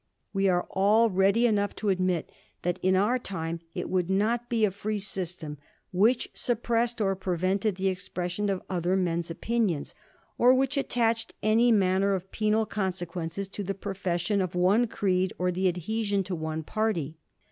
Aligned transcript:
We 0.33 0.49
are 0.49 0.65
all 0.71 1.11
ready 1.11 1.45
enough 1.45 1.75
to 1.75 1.89
admit 1.89 2.31
that 2.63 2.79
in 2.81 2.95
our 2.95 3.19
time 3.19 3.59
it 3.75 3.87
would 3.87 4.09
not 4.09 4.49
be 4.49 4.65
a 4.65 4.71
free 4.71 4.97
system 4.97 5.59
which 5.91 6.31
suppressed 6.33 6.99
or 6.99 7.15
prevented 7.15 7.75
the 7.75 7.87
expression 7.89 8.49
of 8.49 8.63
other 8.67 8.95
men's 8.95 9.29
opinions, 9.29 9.93
or 10.39 10.55
which 10.55 10.75
attached 10.75 11.35
any 11.43 11.71
maimer 11.71 12.15
of 12.15 12.31
penal 12.31 12.65
consequence 12.65 13.47
to 13.47 13.63
the 13.63 13.75
profession 13.75 14.41
of 14.41 14.55
one 14.55 14.87
creed 14.87 15.33
or 15.37 15.51
the 15.51 15.67
adhesion 15.67 16.23
to 16.23 16.33
one 16.35 16.63
party. 16.63 17.19